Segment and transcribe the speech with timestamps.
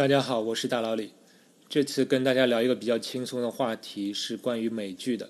[0.00, 1.10] 大家好，我是大老李。
[1.68, 5.28] 这次跟大家聊一个比较轻松的话题，是关于美剧的。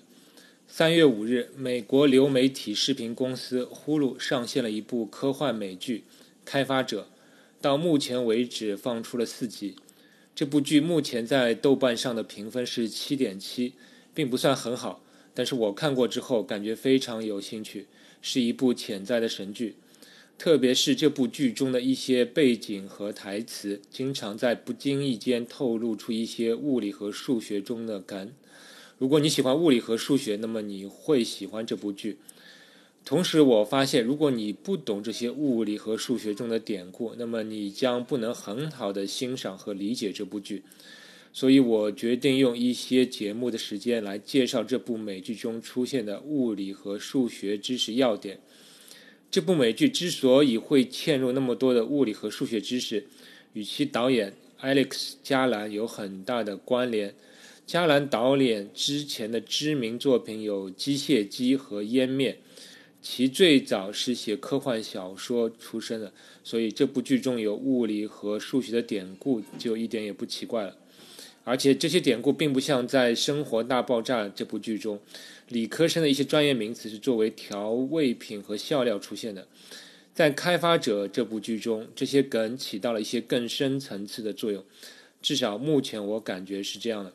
[0.65, 6.05] 三月五日，美国流媒体视频公司 Hulu 上线了一部科幻美剧
[6.45, 7.01] 《开发者》，
[7.59, 9.75] 到目前为止放出了四集。
[10.33, 13.73] 这部剧目前在豆瓣上的评分是七点七，
[14.13, 15.03] 并不算很好，
[15.33, 17.87] 但是我看过之后感觉非常有兴趣，
[18.21, 19.75] 是一部潜在的神剧。
[20.41, 28.33] 特别是这部剧中的一些背景和台词，经常在不经意间透露出一些物理和数学中的感。
[28.97, 32.17] 如果你喜欢物理和数学，那么你会喜欢这部剧。
[33.05, 40.63] 同时，我发现如果你不懂这些物理和数学中的典故，那么你将不能很好的欣赏和理解这部剧。
[41.31, 48.39] 所以我决定用一些节目的时间来介绍这部美剧中出现的物理和数学知识要点。
[49.31, 53.07] 这部美剧之所以会嵌入那么多的物理和数学知识，
[53.53, 57.15] 与其导演 Alex 加兰有很大的关联。
[57.65, 62.37] 加兰导演之前的知名作品有《机械姬》和《湮灭》，
[63.01, 66.11] 其最早是写科幻小说出身的，
[66.43, 70.75] 所以这部剧中有物理和数学的典故就一点也不奇怪了。
[71.43, 74.99] 而且这些典故并不像在《生活大爆炸》这部剧中，
[75.47, 79.47] 理科生的一些专业名词是作为调味品和笑料出现的。
[80.13, 84.63] 在《开发者》这部剧中，这些梗起到了一些更深层次的作用，
[85.21, 87.13] 至少目前我感觉是这样的。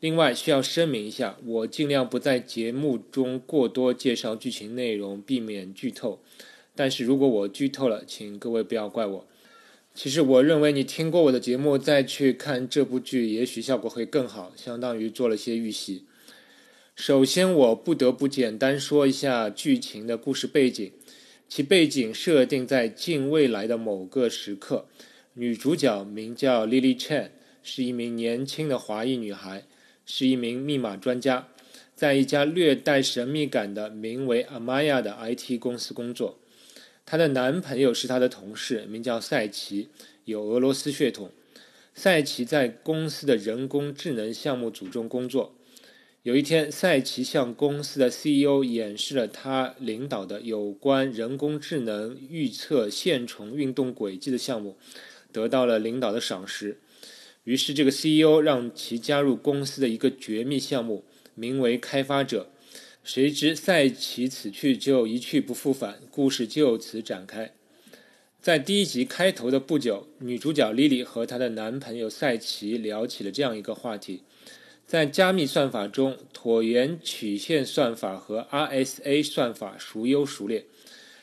[0.00, 6.20] 另外，需要声明一下，我尽量不在节目中过多介绍剧情内容，避免剧透。
[6.74, 9.26] 但是如果我剧透了，请各位不要怪我。
[9.96, 16.04] 其实我认为你听过我的节目再去看这部剧，也许效果会更好，相当于做了些预习。
[16.94, 20.92] 首先，我不得不简单说一下剧情的故事背景。
[21.48, 24.86] 其背景设定在近未来的某个时刻，
[25.32, 27.30] 女主角名叫 Lily Chen，
[27.62, 29.64] 是一名年轻的华裔女孩，
[30.04, 31.48] 是一名密码专家，
[31.94, 36.38] 在一家略带神秘感的名为 Amaya 的 IT 公司工作。
[37.06, 39.88] 她的男朋友是她的同事，名叫赛奇，
[40.24, 41.30] 有俄罗斯血统。
[41.94, 45.54] 赛奇在公司的人工智能项目组中工作。
[46.24, 54.76] 有一天，赛奇向公司的 CEO 演示了他领导的有关人工智能预测线虫运动轨迹的项目，
[55.30, 56.80] 得到了领导的赏识。
[57.44, 61.04] 于是，这个 CEO 让其加入公司的一个绝密项目，
[61.36, 62.50] 名为“开发者”。
[63.06, 67.54] 谁知赛奇此去就一去不复返，故事就此展开。
[68.40, 74.22] 在第一集开头的不久，女主角莉莉和她的男朋友赛奇聊起了这样一个话题：
[74.88, 80.64] 在加密算法中，椭圆曲线算法和 RSA 算法孰优孰劣？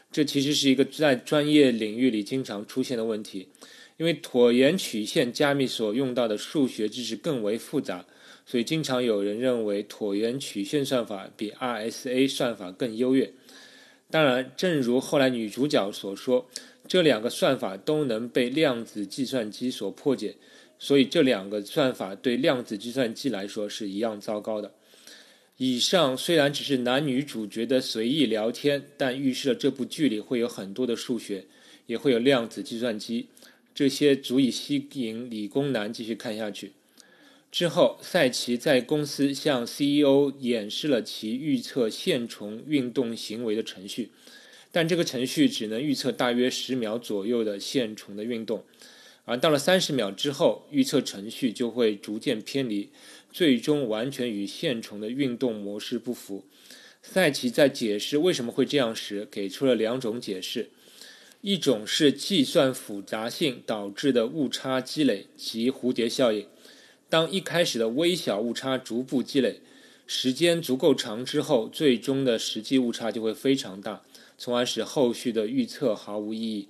[0.10, 3.50] 这其实是一个在专业领域里经常出现的问题，
[3.98, 8.06] 因为椭圆曲线加密所用到的数学知识更为复杂。
[8.46, 13.32] 所以，经常有人认为椭圆曲线算法比 RSA 算法更优越。
[14.10, 16.48] 当然，正如后来女主角所说，
[16.88, 20.36] 这两个算法都能被量子计算机所破解，
[20.78, 24.74] 所以这两个算法对量子计算机来说是一样糟糕的。
[25.58, 31.46] 以上虽然只是男女主角的随意聊天，但预示了这部剧里会有很多的数学，
[31.86, 33.30] 也会有量子计算机，
[33.74, 36.74] 这些足以吸引理工男继续看下去。
[37.54, 44.10] 之后，赛奇在公司向 CEO 演示了其预测线虫运动行为的程序，
[44.72, 48.64] 但这个程序只能预测大约十秒左右的线虫的运动，
[49.26, 52.90] 而到了三十秒之后，预测程序就会逐渐偏离，
[53.32, 56.46] 最终完全与线虫的运动模式不符。
[57.04, 60.72] 赛奇在解释为什么会这样时，给出了两种解释：
[61.42, 66.48] 一种是计算复杂性导致的误差积累及蝴蝶效应。
[67.14, 69.60] 当一开始的微小误差逐步积累，
[70.08, 74.02] 时间足够长之后，最终的实际误差就会非常大，
[74.36, 76.70] 从而使后续的预测毫无意义。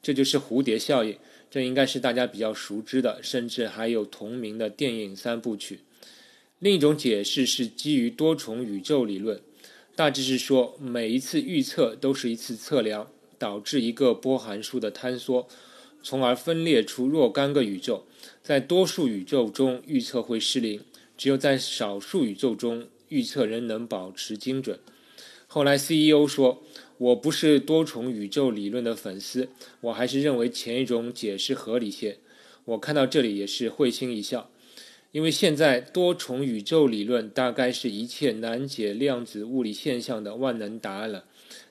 [0.00, 1.18] 这就是蝴蝶效应，
[1.50, 5.80] 这应该是大家比较熟知的，甚至还有同名的电影三部曲。
[6.60, 9.40] 另一种解释是基于多重宇宙理论，
[9.96, 13.10] 大致是说每一次预测都是一次测量，
[13.40, 15.48] 导致一个波函数的坍缩。
[16.02, 18.04] 从而分裂出若干个宇宙，
[18.42, 20.80] 在多数宇宙中预测会失灵，
[21.16, 24.78] 只有在少数宇宙中预测仍能保持精准。
[25.46, 26.62] 后来 CEO 说
[26.98, 29.48] ：“我不是多重宇宙理论的粉丝，
[29.80, 32.18] 我还是认为前一种解释合理些。”
[32.66, 34.48] 我看到这里也是会心一笑，
[35.10, 41.24] 因为现在多重宇宙理论大概是一切难解量子物理现象的万能答案了，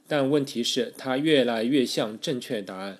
[0.08, 3.00] 但问题是它越来越像正确答案。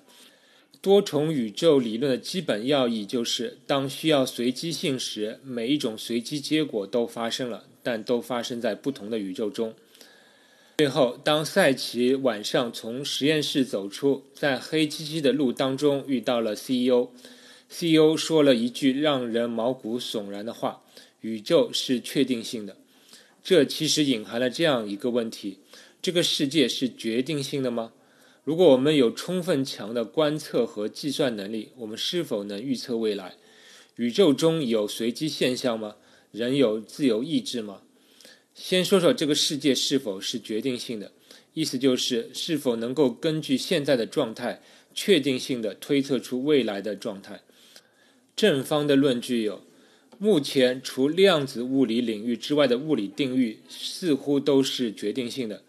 [0.82, 9.74] 多重宇宙理论的基本要义就是：当需要随机性时，每一种随机结果都发生了，但都发生在不同的宇宙中。
[10.78, 20.82] 最后，当赛奇晚上从实验室走出，在黑漆漆的路当中遇到了 CEO，CEO 说了一句让人毛骨悚然的话
[21.20, 22.78] ：“宇宙是确定性的。”
[23.44, 25.58] 这其实隐含了这样一个问题：
[26.00, 27.92] 这个世界是决定性的吗？
[28.50, 33.36] 如果我们有充分强的观测和计算能力，我们是否能预测未来？
[33.94, 35.94] 宇宙中有随机现象吗？
[36.32, 37.82] 人有自由意志吗？
[38.52, 41.12] 先说说这个世界是否是决定性的，
[41.54, 44.60] 意思就是是否能够根据现在的状态，
[44.92, 47.42] 确定性的推测出未来的状态。
[48.34, 49.62] 正方的论据有：
[50.18, 55.62] 目前除量子物理领域之外的物理定律似乎都是决定性的。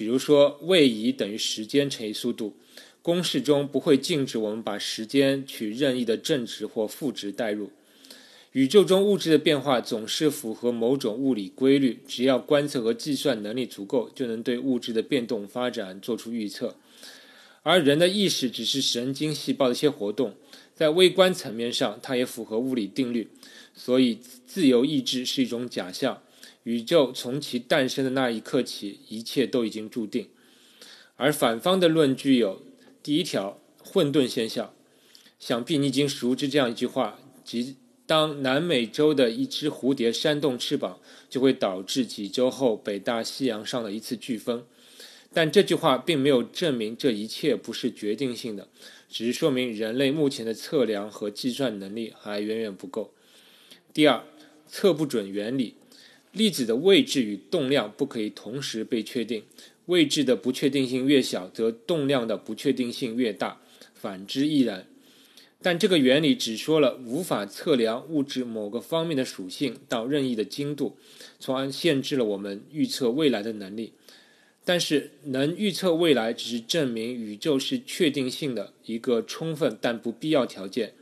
[0.00, 2.54] 比如说，位移等于时间乘以速度，
[3.02, 7.70] 公式中不会禁止我们把时间取任意的正值或负值代入。
[8.52, 16.74] 宇宙中物质的变化总是符合某种物理规律，只要观测和计算能力足够，就能对物质的变动发展做出预测。
[17.62, 20.34] 而人的意识只是神经细胞的一些活动，
[20.74, 23.28] 在微观层面上，它也符合物理定律，
[23.74, 26.22] 所以自由意志是一种假象。
[26.70, 30.28] 宇宙从其诞生的那一刻起，一切都已经注定。
[31.16, 32.62] 而反方的论据有：
[33.02, 34.72] 第一条，混沌现象。
[35.40, 37.74] 想必你已经熟知这样一句话，即
[38.06, 44.64] 当南美洲的一只蝴蝶扇动翅膀，就会导致几周后北大西洋上的一次飓风。
[45.32, 48.68] 但这句话并没有证明这一切不是决定性的，
[49.08, 53.12] 只是说明人类目前的测量和计算能力还远远不够。
[53.92, 54.22] 第二，
[54.68, 55.74] 测不准原理。
[56.32, 59.42] 粒子的位置与动量不可以同时被确定，
[59.86, 63.60] 位置的不确定性越小，则动量的不确定性越大，
[63.94, 64.86] 反之亦然。
[65.62, 70.96] 但这个原理只说了无法测量物质某个方面的属性到任意的精度，
[71.38, 73.92] 从而限制了我们预测未来的能力。
[74.64, 80.92] 但是，能预测未来只是证明宇宙是确定性的一个充分但不必要条件。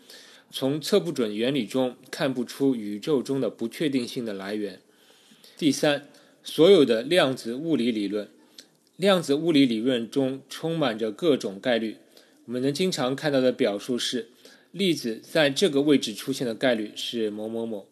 [0.51, 4.81] 从测不准原理中看不出宇宙中的不确定性的来源。
[5.59, 6.07] 第三，
[6.45, 8.29] 所有的量子物理理论，
[8.95, 11.97] 量子物理理论中充满着各种概率。
[12.45, 14.29] 我们能经常看到的表述是，
[14.71, 17.89] 粒子在这个位置出现的概率是某某某。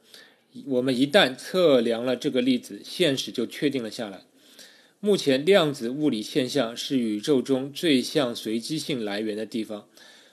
[0.66, 4.20] 我们一旦测量了这个粒子，现实就确定了下来。
[5.00, 9.88] 目前，量子物理现象是宇宙中最像随机性来源的地方。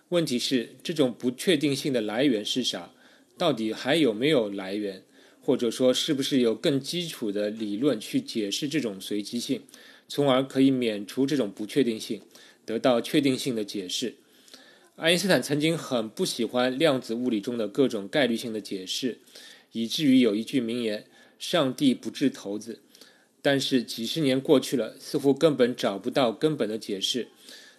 [0.10, 2.92] 问题是，这种不确定性的来源是啥？
[3.36, 5.02] 到底还有没有来源？
[5.46, 9.62] 或者说，是不是有更基础的理论去解释这种随机性，
[10.08, 12.22] 从而可以免除这种不确定性，
[12.66, 14.16] 得到确定性的解释？
[14.96, 19.20] 爱因斯坦曾经很不喜欢量子物理中的各种概率性的解释，
[19.74, 21.06] 以至于有一句名言
[21.38, 22.80] ：“上帝不掷骰子。”
[23.42, 27.28] 但是几十年过去了，似乎根本找不到根本的解释。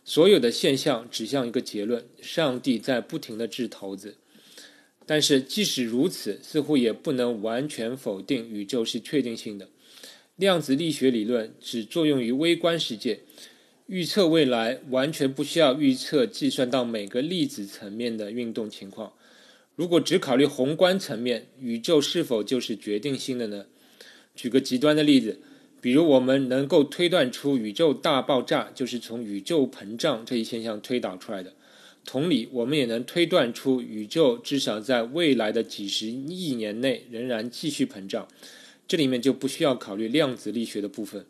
[0.04, 4.18] 所有的现象指向一个结论：上帝在不停地掷骰子。
[5.06, 9.68] 但是，即使如此，似乎也不能完全否定宇宙是确定性的。
[10.36, 13.20] 量子力学理论只作用于微观世界，
[13.86, 19.12] 预测未来完全不需要预测计算到每个粒子层面的运动情况。
[19.76, 23.66] 如果只考虑宏观层面，宇宙是否就是决定性的呢？
[24.34, 25.38] 举个极端的例子，
[25.80, 31.52] 比如我们能够推断出宇宙大爆炸就是从宇宙膨胀这一现象推导出来的。
[32.04, 38.28] 同理，我们也能推断出宇宙至少在未来的几十亿年内仍然继续膨胀。
[38.86, 41.24] 这里面就不需要考虑量子力学的部分。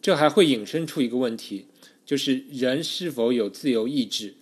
[0.00, 1.66] 这还会引申出一个问题，
[2.06, 4.34] 就是人是否有自由意志？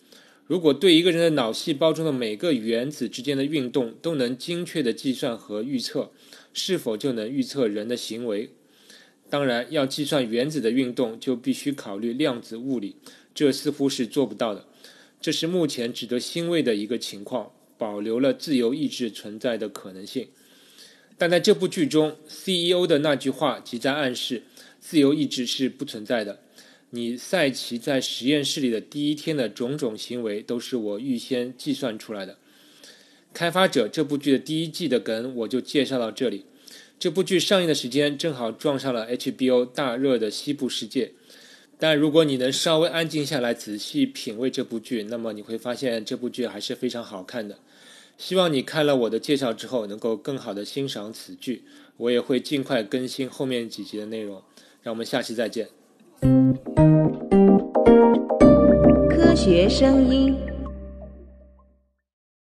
[0.46, 6.12] 如果对一个人的脑细胞中的每个原子之间的运动都能精确的计算和预测，
[6.52, 8.50] 是否就能预测人的行为？
[9.28, 12.94] 当然，要计算原子的运动，就必须考虑量子物理，
[13.34, 14.68] 这似乎是做不到的。
[15.26, 20.28] 这是目前值得欣慰的一个情况，保留了自由意志存在的可能性。
[21.18, 24.44] 但在这部剧中，CEO 的那句话即在暗示，
[24.78, 26.38] 自由意志是不存在的。
[26.90, 32.38] 你赛奇在实验室里的第一天的种种行为，都是我预先计算出来的。
[33.34, 36.44] 开发者这部剧的第一季的梗，我就介绍到这里。
[37.00, 41.06] 这部剧上映的时间正好撞上了 HBO 大热的《西部世界》。
[41.78, 47.58] 但如果你能稍微安静下来，仔细品味这部剧，那么你会发现这部剧还是非常好看的。
[48.16, 51.64] 希望你看了我的介绍之后，能够更好的欣赏此剧。
[51.98, 54.42] 我也会尽快更新后面几集的内容。
[54.82, 55.68] 让我们下期再见。
[59.10, 60.55] 科学声音。